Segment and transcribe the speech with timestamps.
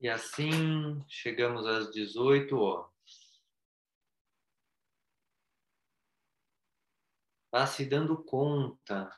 [0.00, 3.42] E assim chegamos às 18 horas.
[7.50, 9.10] Vá se dando conta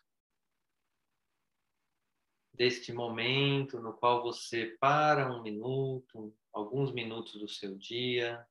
[2.55, 8.47] deste momento no qual você para um minuto, alguns minutos do seu dia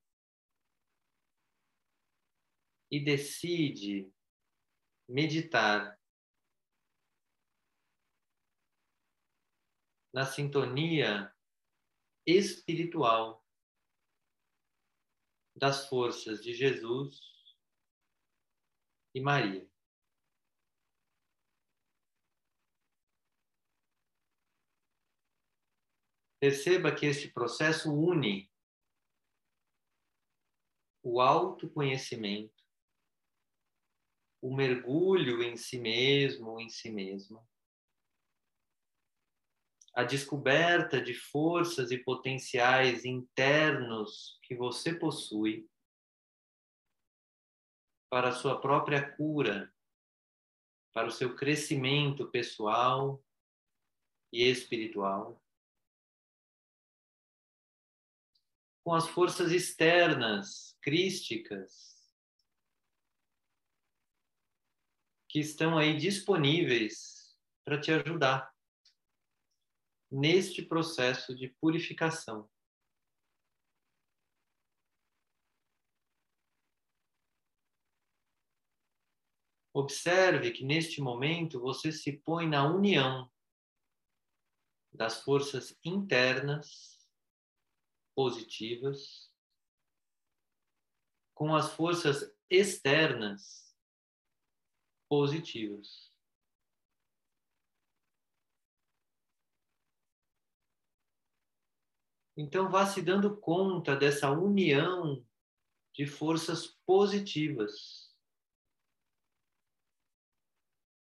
[2.92, 4.12] e decide
[5.08, 6.00] meditar
[10.14, 11.34] na sintonia
[12.38, 13.46] espiritual
[15.56, 17.20] das forças de Jesus
[19.14, 19.70] e Maria.
[26.40, 28.50] Perceba que este processo une
[31.04, 32.64] o autoconhecimento,
[34.42, 37.46] o mergulho em si mesmo, em si mesma,
[40.00, 45.70] a descoberta de forças e potenciais internos que você possui
[48.10, 49.70] para a sua própria cura,
[50.94, 53.22] para o seu crescimento pessoal
[54.32, 55.44] e espiritual.
[58.86, 62.10] Com as forças externas, crísticas,
[65.28, 68.50] que estão aí disponíveis para te ajudar
[70.12, 72.50] neste processo de purificação.
[79.74, 83.32] Observe que neste momento você se põe na união
[84.92, 87.08] das forças internas
[88.16, 89.32] positivas
[91.34, 93.74] com as forças externas
[95.08, 96.09] positivas.
[102.42, 105.28] Então, vá se dando conta dessa união
[105.94, 108.16] de forças positivas,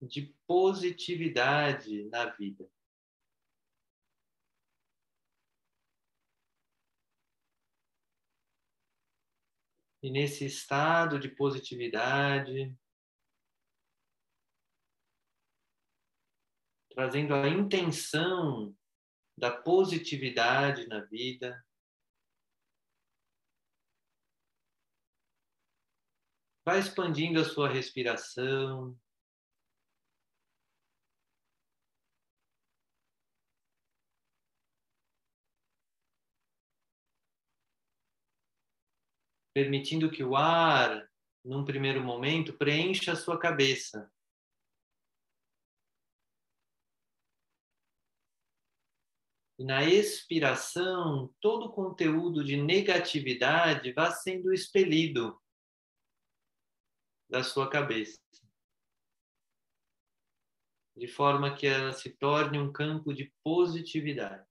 [0.01, 2.69] de positividade na vida.
[10.03, 12.77] E nesse estado de positividade,
[16.89, 18.77] trazendo a intenção
[19.39, 21.65] da positividade na vida.
[26.65, 28.99] Vai expandindo a sua respiração.
[39.53, 41.09] Permitindo que o ar,
[41.43, 44.11] num primeiro momento, preencha a sua cabeça.
[49.59, 55.37] E na expiração, todo o conteúdo de negatividade vai sendo expelido
[57.29, 58.21] da sua cabeça.
[60.95, 64.47] De forma que ela se torne um campo de positividade.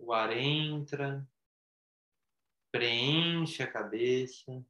[0.00, 1.24] O ar entra,
[2.72, 4.66] preenche a cabeça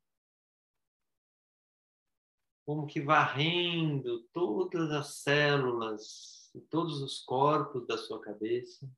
[2.65, 8.89] como que varrendo todas as células e todos os corpos da sua cabeça.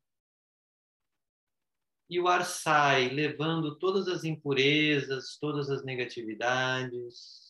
[2.08, 7.45] E o ar sai, levando todas as impurezas, todas as negatividades,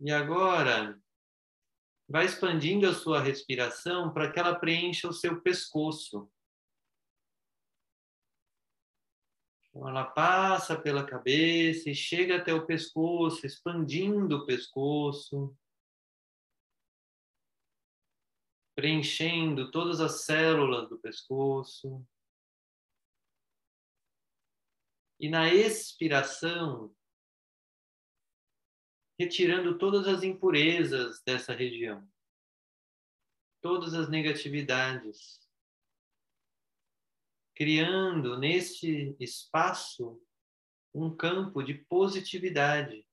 [0.00, 1.00] E agora,
[2.08, 6.30] vai expandindo a sua respiração para que ela preencha o seu pescoço.
[9.68, 15.56] Então, ela passa pela cabeça e chega até o pescoço, expandindo o pescoço,
[18.76, 22.06] preenchendo todas as células do pescoço.
[25.18, 26.94] E na expiração,
[29.18, 32.06] retirando todas as impurezas dessa região,
[33.60, 35.40] todas as negatividades,
[37.54, 40.20] criando neste espaço
[40.92, 43.06] um campo de positividade,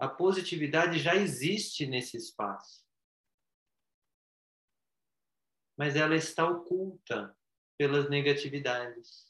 [0.00, 2.82] A positividade já existe nesse espaço.
[5.76, 7.36] Mas ela está oculta
[7.76, 9.29] pelas negatividades.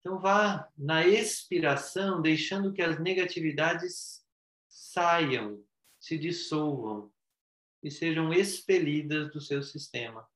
[0.00, 4.24] Então vá na expiração, deixando que as negatividades
[4.66, 5.62] saiam,
[5.98, 7.12] se dissolvam
[7.82, 10.26] e sejam expelidas do seu sistema.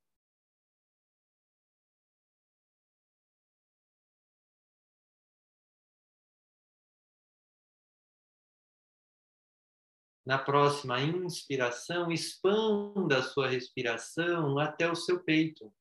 [10.26, 15.72] Na próxima inspiração, expanda a sua respiração até o seu peito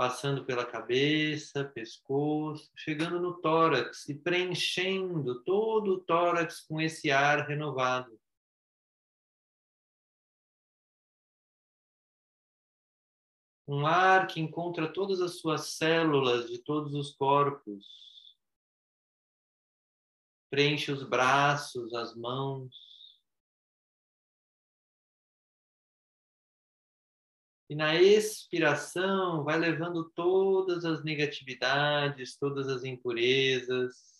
[0.00, 7.46] passando pela cabeça, pescoço, chegando no tórax e preenchendo todo o tórax com esse ar
[7.46, 8.18] renovado.
[13.68, 17.84] Um ar que encontra todas as suas células de todos os corpos.
[20.48, 22.89] Preenche os braços, as mãos.
[27.70, 34.19] E na expiração, vai levando todas as negatividades, todas as impurezas.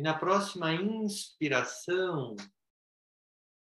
[0.00, 2.34] E na próxima inspiração,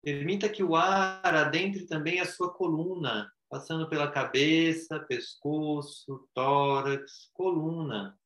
[0.02, 8.18] permita que o ar adentre também a sua coluna, passando pela cabeça, pescoço, tórax, coluna.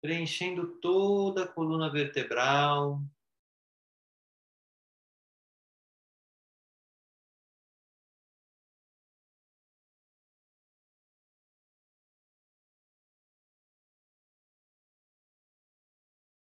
[0.00, 3.02] Preenchendo toda a coluna vertebral,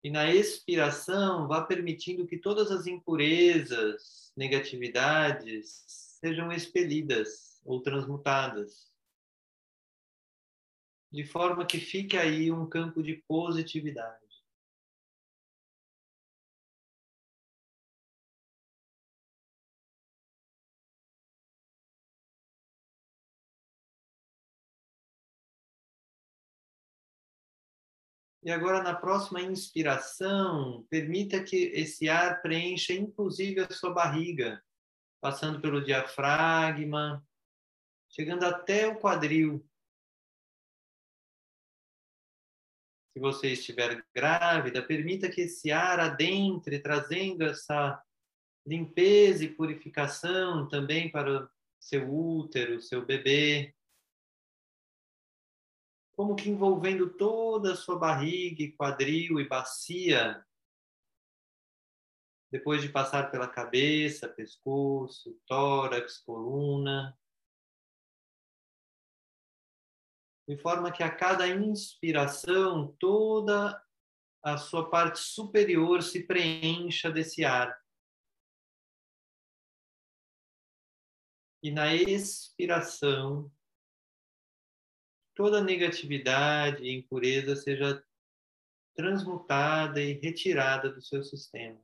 [0.08, 8.90] E na expiração, vá permitindo que todas as impurezas, negatividades sejam expelidas ou transmutadas.
[11.12, 14.27] De forma que fique aí um campo de positividade.
[28.49, 34.65] E agora, na próxima inspiração, permita que esse ar preencha inclusive a sua barriga,
[35.21, 37.23] passando pelo diafragma,
[38.09, 39.62] chegando até o quadril.
[43.12, 48.03] Se você estiver grávida, permita que esse ar adentre, trazendo essa
[48.67, 53.75] limpeza e purificação também para seu útero, seu bebê
[56.19, 60.44] como que envolvendo toda a sua barriga, quadril e bacia,
[62.50, 67.17] depois de passar pela cabeça, pescoço, tórax, coluna,
[70.49, 73.81] de forma que a cada inspiração toda
[74.43, 77.81] a sua parte superior se preencha desse ar.
[81.62, 83.52] E na expiração,
[85.38, 88.04] toda negatividade e impureza seja
[88.92, 91.80] transmutada e retirada do seu sistema.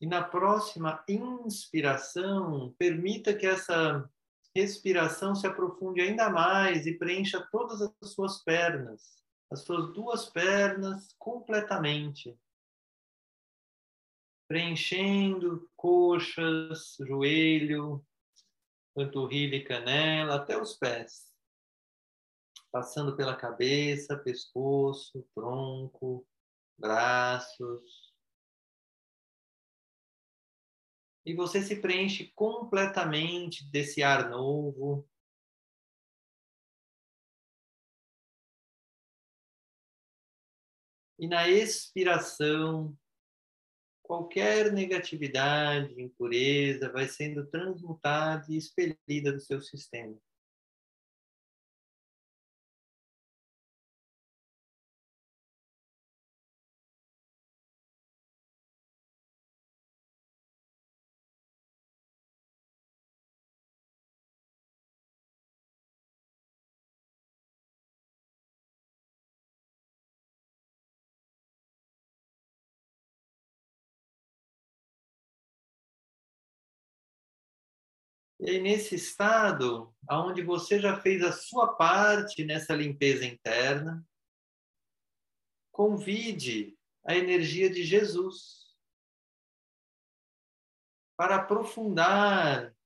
[0.00, 4.10] E na próxima inspiração, permita que essa
[4.56, 11.14] respiração se aprofunde ainda mais e preencha todas as suas pernas, as suas duas pernas
[11.18, 12.34] completamente.
[14.48, 18.02] Preenchendo coxas, joelho,
[18.94, 21.30] panturrilha e canela, até os pés.
[22.72, 26.26] Passando pela cabeça, pescoço, tronco,
[26.78, 28.14] braços,
[31.26, 35.04] e você se preenche completamente desse ar novo.
[41.18, 42.96] E na expiração,
[44.02, 50.16] qualquer negatividade, impureza vai sendo transmutada e expelida do seu sistema.
[78.38, 84.06] E aí, nesse estado, onde você já fez a sua parte nessa limpeza interna,
[85.72, 88.76] convide a energia de Jesus
[91.16, 92.76] para aprofundar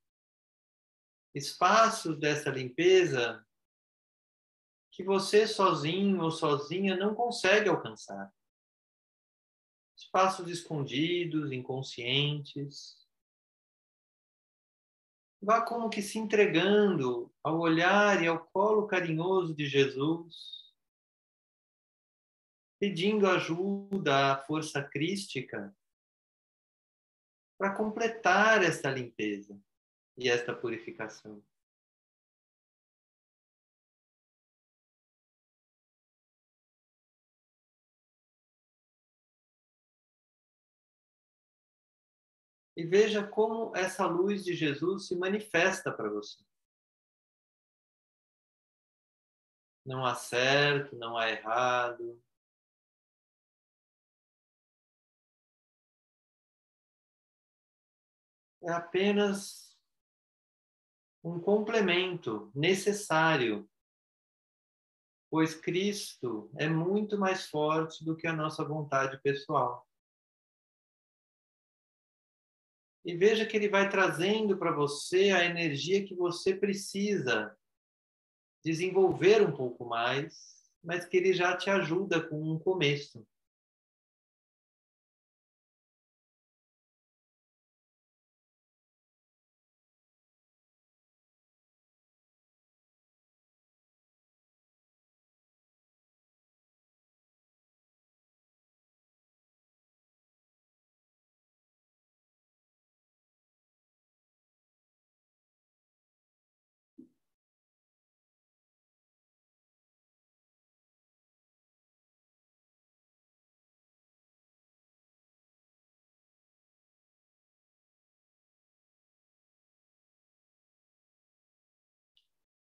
[1.35, 3.45] espaços dessa limpeza
[4.92, 8.33] que você sozinho ou sozinha não consegue alcançar.
[9.97, 13.00] Espaços escondidos, inconscientes,
[15.42, 20.70] Vá como que se entregando ao olhar e ao colo carinhoso de Jesus,
[22.78, 25.75] pedindo ajuda à força crística
[27.59, 29.59] para completar esta limpeza
[30.16, 31.42] e esta purificação.
[42.77, 46.43] E veja como essa luz de Jesus se manifesta para você.
[49.85, 52.23] Não há certo, não há errado.
[58.62, 59.77] É apenas
[61.25, 63.69] um complemento necessário,
[65.31, 69.89] pois Cristo é muito mais forte do que a nossa vontade pessoal.
[73.04, 77.57] E veja que ele vai trazendo para você a energia que você precisa
[78.62, 83.26] desenvolver um pouco mais, mas que ele já te ajuda com um começo.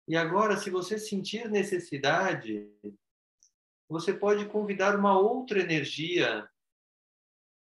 [0.06, 2.70] E agora, se você sentir necessidade,
[3.88, 6.50] você pode convidar uma outra energia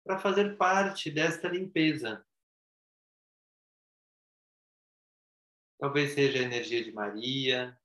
[0.04, 2.26] para fazer parte desta limpeza.
[5.78, 7.78] Talvez seja a energia de Maria,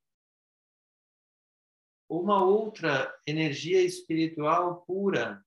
[2.10, 5.46] ou uma outra energia espiritual pura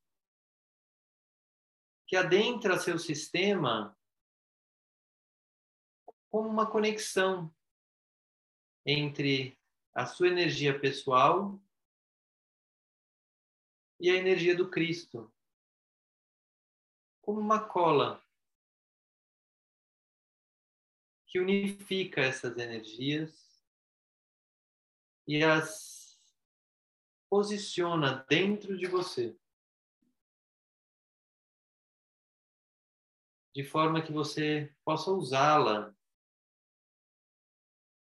[2.07, 3.99] que adentra seu sistema
[6.29, 7.56] como uma conexão
[8.87, 9.59] entre
[9.93, 11.61] a sua energia pessoal
[13.99, 15.33] e a energia do Cristo,
[17.21, 18.23] como uma cola
[21.27, 23.61] que unifica essas energias
[25.27, 25.97] e as
[27.29, 29.37] posiciona dentro de você.
[33.55, 35.96] De forma que você possa usá-la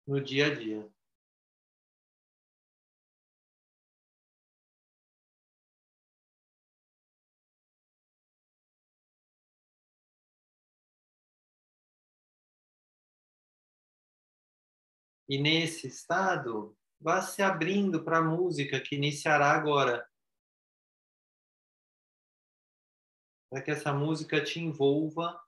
[0.07, 0.89] no dia a dia.
[15.27, 20.07] E nesse estado, vá se abrindo para a música que iniciará agora.
[23.49, 25.41] Para que essa música te envolva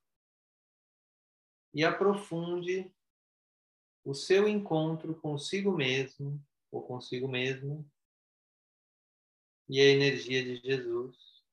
[1.74, 2.92] e aprofunde
[4.08, 7.86] o seu encontro consigo mesmo ou consigo mesmo
[9.68, 11.44] e a energia de Jesus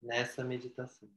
[0.00, 1.10] nessa meditação.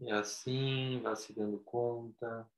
[0.00, 2.48] E assim, vá se dando conta.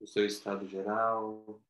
[0.00, 1.60] Do seu estado geral.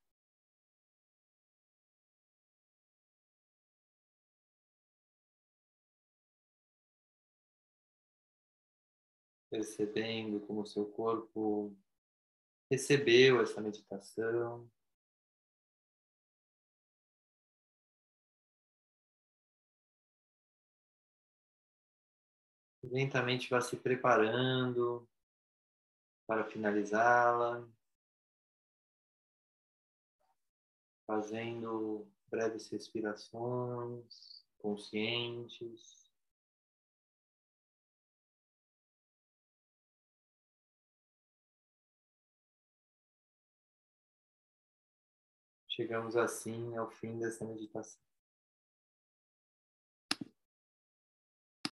[9.50, 11.74] Percebendo como seu corpo
[12.70, 14.70] recebeu essa meditação.
[22.90, 25.06] Lentamente vá se preparando
[26.26, 27.66] para finalizá-la,
[31.06, 36.08] fazendo breves respirações conscientes.
[45.68, 48.07] Chegamos assim ao fim dessa meditação.